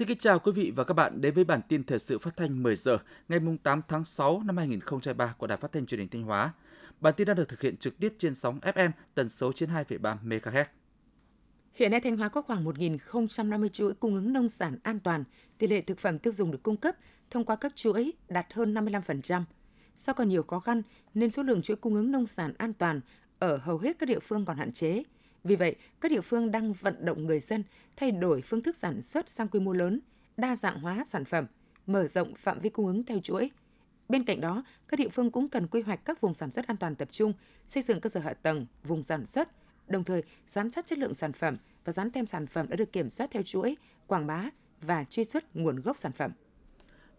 [0.00, 2.36] Xin kính chào quý vị và các bạn đến với bản tin thời sự phát
[2.36, 6.08] thanh 10 giờ ngày 8 tháng 6 năm 2023 của Đài Phát thanh Truyền hình
[6.08, 6.52] Thanh Hóa.
[7.00, 10.64] Bản tin đang được thực hiện trực tiếp trên sóng FM tần số 92,3 MHz.
[11.74, 15.24] Hiện nay Thanh Hóa có khoảng 1.050 chuỗi cung ứng nông sản an toàn,
[15.58, 16.96] tỷ lệ thực phẩm tiêu dùng được cung cấp
[17.30, 19.42] thông qua các chuỗi đạt hơn 55%.
[19.96, 20.82] Sau còn nhiều khó khăn
[21.14, 23.00] nên số lượng chuỗi cung ứng nông sản an toàn
[23.38, 25.02] ở hầu hết các địa phương còn hạn chế.
[25.44, 27.64] Vì vậy, các địa phương đang vận động người dân
[27.96, 30.00] thay đổi phương thức sản xuất sang quy mô lớn,
[30.36, 31.46] đa dạng hóa sản phẩm,
[31.86, 33.50] mở rộng phạm vi cung ứng theo chuỗi.
[34.08, 36.76] Bên cạnh đó, các địa phương cũng cần quy hoạch các vùng sản xuất an
[36.76, 37.32] toàn tập trung,
[37.66, 39.48] xây dựng cơ sở hạ tầng, vùng sản xuất,
[39.88, 42.92] đồng thời giám sát chất lượng sản phẩm và dán tem sản phẩm đã được
[42.92, 43.76] kiểm soát theo chuỗi,
[44.06, 44.44] quảng bá
[44.80, 46.32] và truy xuất nguồn gốc sản phẩm.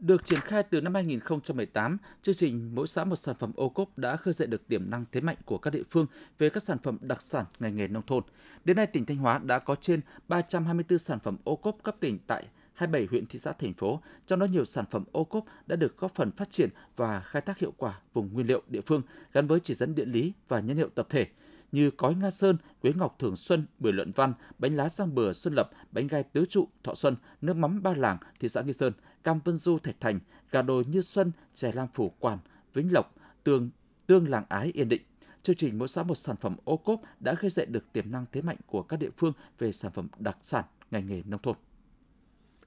[0.01, 3.97] Được triển khai từ năm 2018, chương trình Mỗi xã một sản phẩm ô cốp
[3.97, 6.05] đã khơi dậy được tiềm năng thế mạnh của các địa phương
[6.37, 8.23] về các sản phẩm đặc sản ngành nghề nông thôn.
[8.65, 12.19] Đến nay, tỉnh Thanh Hóa đã có trên 324 sản phẩm ô cốp cấp tỉnh
[12.27, 15.75] tại 27 huyện thị xã thành phố, trong đó nhiều sản phẩm ô cốp đã
[15.75, 19.01] được góp phần phát triển và khai thác hiệu quả vùng nguyên liệu địa phương
[19.33, 21.27] gắn với chỉ dẫn địa lý và nhân hiệu tập thể
[21.71, 25.33] như cói Nga Sơn, quế ngọc Thường Xuân, bưởi luận văn, bánh lá sang bừa
[25.33, 28.73] Xuân Lập, bánh gai Tứ Trụ, Thọ Xuân, nước mắm Ba Làng, thị xã Nghi
[28.73, 30.19] Sơn, cam Vân Du, Thạch Thành,
[30.51, 32.37] gà đồi Như Xuân, chè lam phủ Quản,
[32.73, 33.69] Vĩnh Lộc, tường
[34.07, 35.01] tương làng ái Yên Định.
[35.43, 38.25] Chương trình mỗi xã một sản phẩm ô cốp đã khơi dậy được tiềm năng
[38.31, 41.55] thế mạnh của các địa phương về sản phẩm đặc sản ngành nghề nông thôn.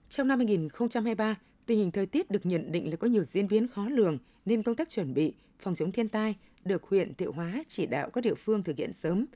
[0.09, 3.69] Trong năm 2023, tình hình thời tiết được nhận định là có nhiều diễn biến
[3.69, 6.35] khó lường nên công tác chuẩn bị phòng chống thiên tai
[6.65, 9.27] được huyện Thiệu Hóa chỉ đạo các địa phương thực hiện sớm.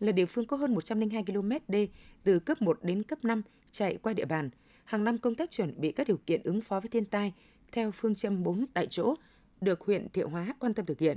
[0.00, 1.88] Là địa phương có hơn 102 km đê
[2.24, 4.50] từ cấp 1 đến cấp 5 chạy qua địa bàn.
[4.84, 7.32] Hàng năm công tác chuẩn bị các điều kiện ứng phó với thiên tai
[7.72, 9.14] theo phương châm 4 tại chỗ
[9.60, 11.16] được huyện Thiệu Hóa quan tâm thực hiện.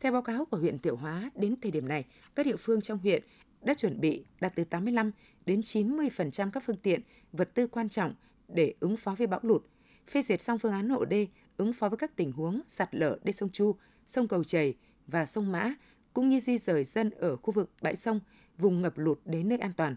[0.00, 2.04] Theo báo cáo của huyện Thiệu Hóa, đến thời điểm này,
[2.34, 3.22] các địa phương trong huyện
[3.62, 5.10] đã chuẩn bị đạt từ 85
[5.46, 7.00] đến 90% các phương tiện,
[7.32, 8.14] vật tư quan trọng
[8.48, 9.62] để ứng phó với bão lụt,
[10.10, 11.26] phê duyệt xong phương án hộ đê
[11.56, 13.76] ứng phó với các tình huống sạt lở đê sông Chu,
[14.06, 14.74] sông Cầu Chảy
[15.10, 15.74] và sông Mã,
[16.12, 18.20] cũng như di rời dân ở khu vực bãi sông,
[18.58, 19.96] vùng ngập lụt đến nơi an toàn.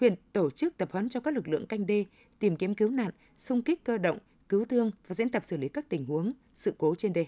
[0.00, 2.04] Huyện tổ chức tập huấn cho các lực lượng canh đê,
[2.38, 4.18] tìm kiếm cứu nạn, xung kích cơ động,
[4.48, 7.26] cứu thương và diễn tập xử lý các tình huống, sự cố trên đê.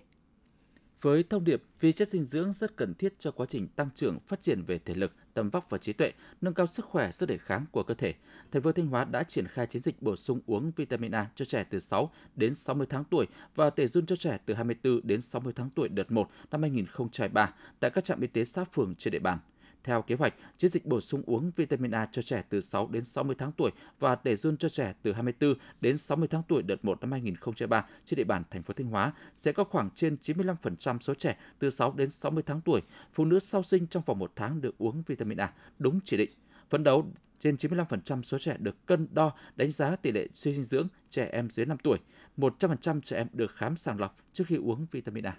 [1.01, 4.19] Với thông điệp vi chất dinh dưỡng rất cần thiết cho quá trình tăng trưởng,
[4.27, 7.27] phát triển về thể lực, tầm vóc và trí tuệ, nâng cao sức khỏe, sức
[7.27, 8.15] đề kháng của cơ thể,
[8.53, 11.45] thành phố Thanh Hóa đã triển khai chiến dịch bổ sung uống vitamin A cho
[11.45, 15.21] trẻ từ 6 đến 60 tháng tuổi và tể run cho trẻ từ 24 đến
[15.21, 19.13] 60 tháng tuổi đợt 1 năm 2023 tại các trạm y tế xã phường trên
[19.13, 19.39] địa bàn.
[19.85, 23.05] Theo kế hoạch, chiến dịch bổ sung uống vitamin A cho trẻ từ 6 đến
[23.05, 26.85] 60 tháng tuổi và tẩy run cho trẻ từ 24 đến 60 tháng tuổi đợt
[26.85, 30.99] 1 năm 2003 trên địa bàn thành phố Thanh Hóa sẽ có khoảng trên 95%
[30.99, 32.81] số trẻ từ 6 đến 60 tháng tuổi,
[33.13, 36.31] phụ nữ sau sinh trong vòng 1 tháng được uống vitamin A đúng chỉ định.
[36.71, 37.07] Phấn đấu
[37.41, 41.29] trên 95% số trẻ được cân đo đánh giá tỷ lệ suy dinh dưỡng trẻ
[41.33, 41.99] em dưới 5 tuổi,
[42.37, 45.37] 100% trẻ em được khám sàng lọc trước khi uống vitamin A.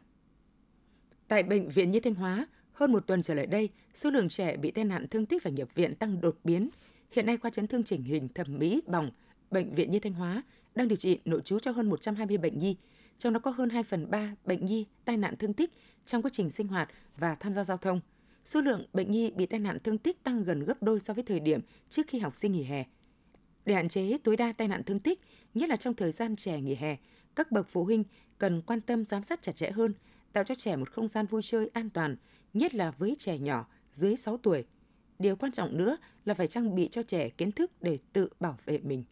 [1.28, 4.57] Tại Bệnh viện Nhi Thanh Hóa, hơn một tuần trở lại đây, số lượng trẻ
[4.57, 6.69] bị tai nạn thương tích và nhập viện tăng đột biến.
[7.11, 9.11] Hiện nay khoa chấn thương chỉnh hình thẩm mỹ bỏng
[9.51, 10.44] Bệnh viện Nhi Thanh Hóa
[10.75, 12.78] đang điều trị nội trú cho hơn 120 bệnh nhi,
[13.17, 15.72] trong đó có hơn 2 phần 3 bệnh nhi tai nạn thương tích
[16.06, 18.00] trong quá trình sinh hoạt và tham gia giao thông.
[18.45, 21.23] Số lượng bệnh nhi bị tai nạn thương tích tăng gần gấp đôi so với
[21.23, 22.85] thời điểm trước khi học sinh nghỉ hè.
[23.66, 25.22] Để hạn chế tối đa tai nạn thương tích,
[25.53, 26.97] nhất là trong thời gian trẻ nghỉ hè,
[27.35, 28.03] các bậc phụ huynh
[28.38, 29.94] cần quan tâm giám sát chặt chẽ hơn,
[30.34, 32.16] tạo cho trẻ một không gian vui chơi an toàn,
[32.53, 34.66] nhất là với trẻ nhỏ dưới 6 tuổi.
[35.19, 38.58] Điều quan trọng nữa là phải trang bị cho trẻ kiến thức để tự bảo
[38.66, 39.03] vệ mình.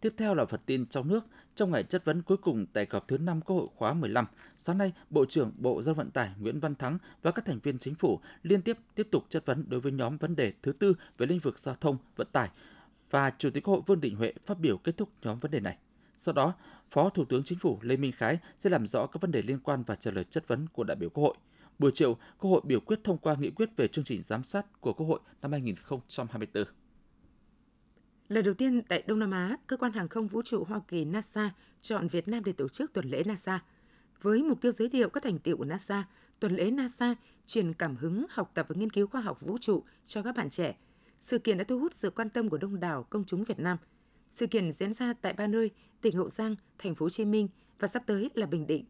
[0.00, 1.24] Tiếp theo là phần tin trong nước.
[1.54, 4.26] Trong ngày chất vấn cuối cùng tại kỳ họp thứ 5 Quốc hội khóa 15,
[4.58, 7.78] sáng nay, Bộ trưởng Bộ Giao vận tải Nguyễn Văn Thắng và các thành viên
[7.78, 10.94] chính phủ liên tiếp tiếp tục chất vấn đối với nhóm vấn đề thứ tư
[11.18, 12.48] về lĩnh vực giao thông vận tải
[13.10, 15.60] và Chủ tịch Quốc hội Vương Đình Huệ phát biểu kết thúc nhóm vấn đề
[15.60, 15.78] này.
[16.16, 16.54] Sau đó,
[16.90, 19.58] Phó Thủ tướng Chính phủ Lê Minh Khái sẽ làm rõ các vấn đề liên
[19.58, 21.34] quan và trả lời chất vấn của đại biểu Quốc hội.
[21.78, 24.80] Buổi chiều, Quốc hội biểu quyết thông qua nghị quyết về chương trình giám sát
[24.80, 26.64] của Quốc hội năm 2024.
[28.28, 31.04] Lần đầu tiên tại Đông Nam Á, cơ quan hàng không vũ trụ Hoa Kỳ
[31.04, 31.50] NASA
[31.80, 33.60] chọn Việt Nam để tổ chức tuần lễ NASA.
[34.22, 36.04] Với mục tiêu giới thiệu các thành tiệu của NASA,
[36.40, 37.14] tuần lễ NASA
[37.46, 40.50] truyền cảm hứng học tập và nghiên cứu khoa học vũ trụ cho các bạn
[40.50, 40.76] trẻ.
[41.18, 43.78] Sự kiện đã thu hút sự quan tâm của đông đảo công chúng Việt Nam.
[44.30, 45.70] Sự kiện diễn ra tại ba nơi,
[46.00, 47.48] tỉnh Hậu Giang, thành phố Hồ Chí Minh
[47.78, 48.84] và sắp tới là Bình Định.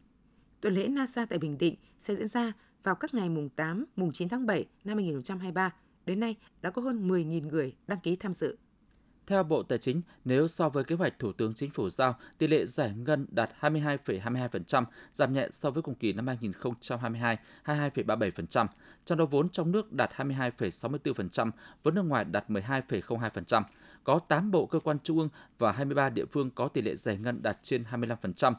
[0.61, 2.53] Tuần lễ NASA tại Bình Định sẽ diễn ra
[2.85, 5.73] vào các ngày mùng 8, mùng 9 tháng 7 năm 2023.
[6.05, 8.57] Đến nay đã có hơn 10.000 người đăng ký tham dự.
[9.27, 12.47] Theo Bộ Tài chính, nếu so với kế hoạch Thủ tướng Chính phủ giao, tỷ
[12.47, 18.67] lệ giải ngân đạt 22,22%, giảm nhẹ so với cùng kỳ năm 2022, 22,37%,
[19.05, 21.51] trong đó vốn trong nước đạt 22,64%,
[21.83, 23.63] vốn nước ngoài đạt 12,02%.
[24.03, 27.17] có 8 bộ cơ quan trung ương và 23 địa phương có tỷ lệ giải
[27.17, 28.53] ngân đạt trên 25%.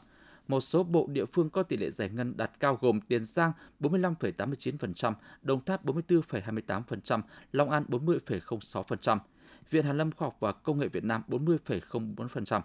[0.47, 3.51] Một số bộ địa phương có tỷ lệ giải ngân đạt cao gồm Tiền Giang
[3.79, 7.21] 45,89%, Đồng Tháp 44,28%,
[7.51, 9.19] Long An 40,06%,
[9.69, 12.61] Viện Hàn lâm Khoa học và Công nghệ Việt Nam 40,04%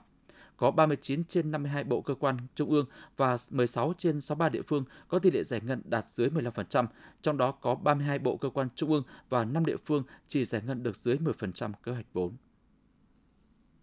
[0.62, 2.86] có 39 trên 52 bộ cơ quan trung ương
[3.16, 6.86] và 16 trên 63 địa phương có tỷ lệ giải ngân đạt dưới 15%,
[7.22, 10.62] trong đó có 32 bộ cơ quan trung ương và 5 địa phương chỉ giải
[10.66, 12.36] ngân được dưới 10% kế hoạch vốn.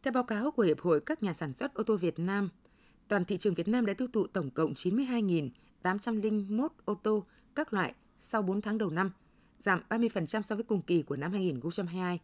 [0.03, 2.49] Theo báo cáo của Hiệp hội các nhà sản xuất ô tô Việt Nam,
[3.09, 7.25] toàn thị trường Việt Nam đã tiêu thụ tổng cộng 92.801 ô tô
[7.55, 9.11] các loại sau 4 tháng đầu năm,
[9.59, 12.19] giảm 30% so với cùng kỳ của năm 2022.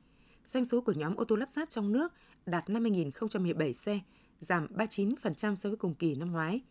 [0.46, 2.14] Doanh số của nhóm ô tô lắp ráp trong nước
[2.46, 4.00] đạt 50.017 xe,
[4.40, 6.62] giảm 39% so với cùng kỳ năm ngoái.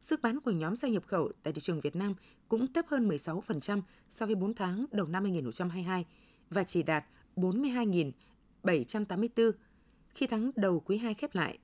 [0.00, 2.14] Sức bán của nhóm xe nhập khẩu tại thị trường Việt Nam
[2.48, 3.80] cũng thấp hơn 16%
[4.10, 6.06] so với 4 tháng đầu năm 2022
[6.50, 7.04] và chỉ đạt
[7.36, 9.52] 42.784
[10.14, 11.58] khi tháng đầu quý 2 khép lại.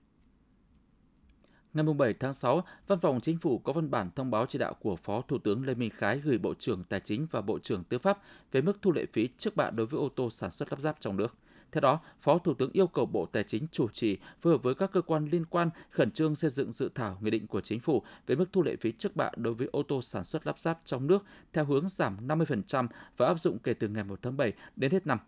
[1.87, 4.75] Ngày 7 tháng 6, Văn phòng Chính phủ có văn bản thông báo chỉ đạo
[4.75, 7.85] của Phó Thủ tướng Lê Minh Khái gửi Bộ trưởng Tài chính và Bộ trưởng
[7.85, 8.19] Tư pháp
[8.53, 10.97] về mức thu lệ phí trước bạ đối với ô tô sản xuất lắp ráp
[11.01, 11.35] trong nước–
[11.73, 14.75] theo đó, Phó Thủ tướng yêu cầu Bộ Tài chính chủ trì phối hợp với
[14.75, 17.81] các cơ quan liên quan khẩn trương xây dựng dự thảo nghị định của chính
[17.81, 20.59] phủ về mức thu lệ phí trước bạ đối với ô tô sản xuất lắp
[20.59, 24.37] ráp trong nước theo hướng giảm 50% và áp dụng kể từ ngày 1 tháng
[24.37, 25.19] 7 đến hết năm.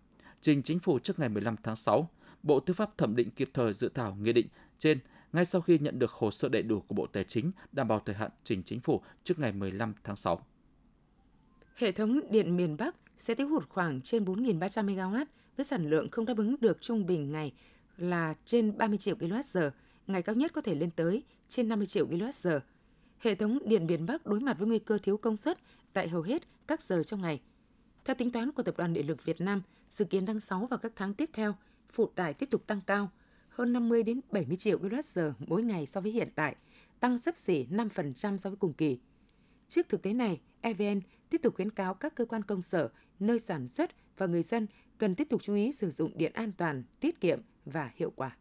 [0.41, 2.09] Trình chính phủ trước ngày 15 tháng 6,
[2.43, 4.47] Bộ Tư pháp thẩm định kịp thời dự thảo nghị định
[4.79, 4.99] trên
[5.33, 8.01] ngay sau khi nhận được hồ sơ đầy đủ của Bộ Tài chính đảm bảo
[8.01, 10.47] thời hạn trình chính phủ trước ngày 15 tháng 6.
[11.77, 15.25] Hệ thống điện miền Bắc sẽ thiếu hụt khoảng trên 4.300 MW
[15.57, 17.53] với sản lượng không đáp ứng được trung bình ngày
[17.97, 19.71] là trên 30 triệu kWh,
[20.07, 22.61] ngày cao nhất có thể lên tới trên 50 triệu kWh.
[23.19, 25.59] Hệ thống điện miền Bắc đối mặt với nguy cơ thiếu công suất
[25.93, 27.41] tại hầu hết các giờ trong ngày.
[28.05, 30.77] Theo tính toán của Tập đoàn Điện lực Việt Nam, dự kiến tháng 6 và
[30.77, 31.55] các tháng tiếp theo,
[31.93, 33.11] phụ tải tiếp tục tăng cao,
[33.61, 36.57] hơn 50 đến 70 triệu kWh mỗi ngày so với hiện tại,
[37.01, 38.99] tăng sấp xỉ 5% so với cùng kỳ.
[39.69, 43.39] Trước thực tế này, EVN tiếp tục khuyến cáo các cơ quan công sở, nơi
[43.39, 44.67] sản xuất và người dân
[44.99, 48.37] cần tiếp tục chú ý sử dụng điện an toàn, tiết kiệm và hiệu quả.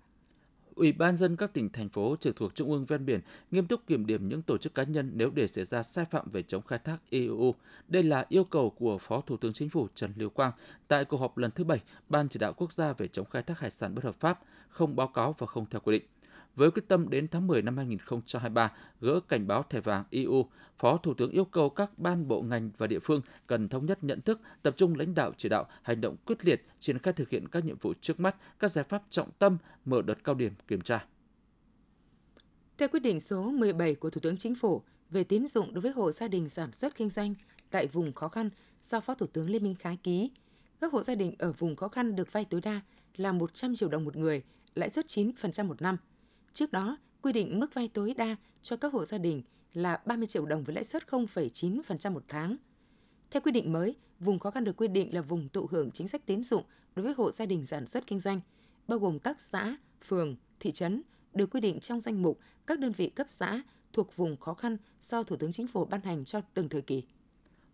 [0.79, 3.19] Ủy ban dân các tỉnh thành phố trực thuộc trung ương ven biển
[3.51, 6.31] nghiêm túc kiểm điểm những tổ chức cá nhân nếu để xảy ra sai phạm
[6.31, 7.55] về chống khai thác IUU.
[7.87, 10.51] Đây là yêu cầu của Phó Thủ tướng Chính phủ Trần Lưu Quang
[10.87, 11.79] tại cuộc họp lần thứ 7
[12.09, 14.39] Ban chỉ đạo quốc gia về chống khai thác hải sản bất hợp pháp,
[14.69, 16.03] không báo cáo và không theo quy định.
[16.55, 20.45] Với quyết tâm đến tháng 10 năm 2023 gỡ cảnh báo thẻ vàng EU,
[20.79, 24.03] Phó Thủ tướng yêu cầu các ban bộ ngành và địa phương cần thống nhất
[24.03, 27.29] nhận thức, tập trung lãnh đạo chỉ đạo, hành động quyết liệt, triển khai thực
[27.29, 30.53] hiện các nhiệm vụ trước mắt, các giải pháp trọng tâm, mở đợt cao điểm
[30.67, 31.05] kiểm tra.
[32.77, 35.91] Theo quyết định số 17 của Thủ tướng Chính phủ về tín dụng đối với
[35.91, 37.35] hộ gia đình sản xuất kinh doanh
[37.69, 38.49] tại vùng khó khăn
[38.81, 40.31] do Phó Thủ tướng Lê Minh Khái ký,
[40.81, 42.81] các hộ gia đình ở vùng khó khăn được vay tối đa
[43.15, 44.43] là 100 triệu đồng một người,
[44.75, 45.97] lãi suất 9% một năm–
[46.53, 49.41] Trước đó, quy định mức vay tối đa cho các hộ gia đình
[49.73, 52.55] là 30 triệu đồng với lãi suất 0,9% một tháng.
[53.31, 56.07] Theo quy định mới, vùng khó khăn được quy định là vùng thụ hưởng chính
[56.07, 56.63] sách tín dụng
[56.95, 58.41] đối với hộ gia đình sản xuất kinh doanh,
[58.87, 61.01] bao gồm các xã, phường, thị trấn
[61.33, 63.61] được quy định trong danh mục các đơn vị cấp xã
[63.93, 67.03] thuộc vùng khó khăn do Thủ tướng Chính phủ ban hành cho từng thời kỳ.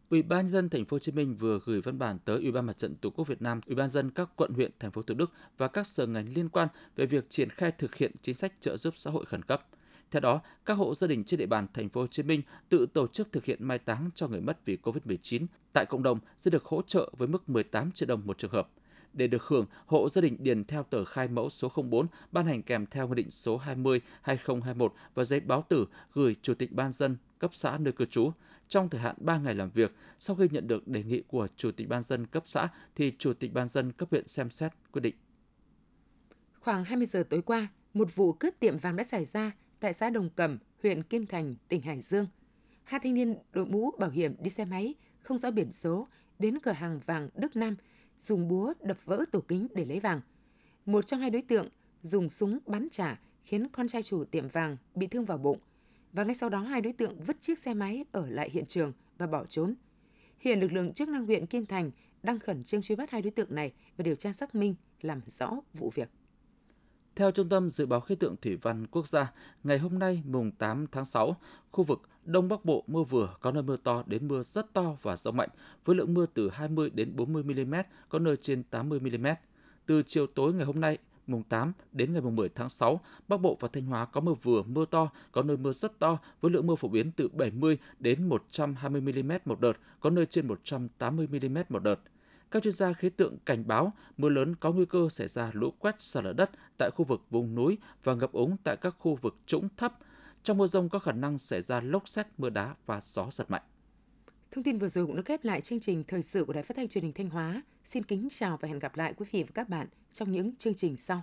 [0.10, 2.66] Ủy ban dân thành phố Hồ Chí Minh vừa gửi văn bản tới Ủy ban
[2.66, 5.16] Mặt trận Tổ quốc Việt Nam, Ủy ban dân các quận huyện, thành phố Thủ
[5.16, 8.54] Đức và các sở ngành liên quan về việc triển khai thực hiện chính sách
[8.60, 9.68] trợ giúp xã hội khẩn cấp.
[10.12, 12.86] Theo đó, các hộ gia đình trên địa bàn thành phố Hồ Chí Minh tự
[12.94, 16.52] tổ chức thực hiện mai táng cho người mất vì Covid-19 tại cộng đồng sẽ
[16.52, 18.70] được hỗ trợ với mức 18 triệu đồng một trường hợp.
[19.14, 22.64] Để được hưởng, hộ gia đình điền theo tờ khai mẫu số 04 ban hành
[22.64, 23.62] kèm theo nghị định số
[24.26, 28.32] 20/2021 và giấy báo tử gửi Chủ tịch ban dân cấp xã nơi cư trú
[28.68, 29.96] trong thời hạn 3 ngày làm việc.
[30.20, 33.34] Sau khi nhận được đề nghị của Chủ tịch ban dân cấp xã thì Chủ
[33.34, 35.16] tịch ban dân cấp huyện xem xét quyết định.
[36.60, 40.10] Khoảng 20 giờ tối qua, một vụ cướp tiệm vàng đã xảy ra tại xã
[40.10, 42.28] Đồng Cẩm, huyện Kim Thành, tỉnh Hải Dương.
[42.84, 46.08] Hai thanh niên đội mũ bảo hiểm đi xe máy không rõ biển số
[46.40, 47.76] đến cửa hàng vàng Đức Nam
[48.20, 50.22] dùng búa đập vỡ tủ kính để lấy vàng.
[50.86, 51.70] Một trong hai đối tượng
[52.02, 55.60] dùng súng bắn trả khiến con trai chủ tiệm vàng bị thương vào bụng–
[56.16, 58.94] và ngay sau đó hai đối tượng vứt chiếc xe máy ở lại hiện trường
[59.18, 59.76] và bỏ trốn.
[60.40, 61.92] Hiện lực lượng chức năng huyện Kim Thành
[62.24, 65.22] đang khẩn trương truy bắt hai đối tượng này và điều tra xác minh làm
[65.28, 66.10] rõ vụ việc.
[67.16, 70.52] Theo Trung tâm Dự báo Khí tượng Thủy văn Quốc gia, ngày hôm nay mùng
[70.52, 71.38] 8 tháng 6,
[71.72, 74.98] khu vực Đông Bắc Bộ mưa vừa có nơi mưa to đến mưa rất to
[75.02, 75.50] và rông mạnh,
[75.86, 77.76] với lượng mưa từ 20 đến 40 mm,
[78.10, 79.28] có nơi trên 80 mm.
[79.86, 83.38] Từ chiều tối ngày hôm nay, mùng 8 đến ngày mùng 10 tháng 6, Bắc
[83.38, 86.52] Bộ và Thanh Hóa có mưa vừa, mưa to, có nơi mưa rất to với
[86.52, 91.28] lượng mưa phổ biến từ 70 đến 120 mm một đợt, có nơi trên 180
[91.28, 92.00] mm một đợt.
[92.52, 95.74] Các chuyên gia khí tượng cảnh báo mưa lớn có nguy cơ xảy ra lũ
[95.80, 99.16] quét sạt lở đất tại khu vực vùng núi và ngập úng tại các khu
[99.16, 99.94] vực trũng thấp.
[100.44, 103.52] Trong mưa rông có khả năng xảy ra lốc xét, mưa đá và gió giật
[103.52, 103.62] mạnh.
[104.56, 106.78] Thông tin vừa rồi cũng đã khép lại chương trình thời sự của Đài Phát
[106.78, 107.62] thanh Truyền hình Thanh Hóa.
[107.84, 110.74] Xin kính chào và hẹn gặp lại quý vị và các bạn trong những chương
[110.74, 111.22] trình sau.